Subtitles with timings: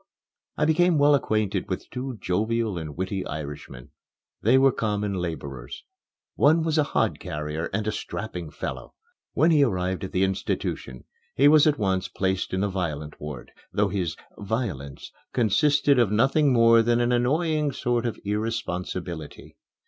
[0.57, 3.91] I became well acquainted with two jovial and witty Irishmen.
[4.41, 5.83] They were common laborers.
[6.33, 8.95] One was a hodcarrier, and a strapping fellow.
[9.33, 11.03] When he arrived at the institution,
[11.35, 16.51] he was at once placed in the violent ward, though his "violence" consisted of nothing
[16.51, 19.55] more than an annoying sort of irresponsibility.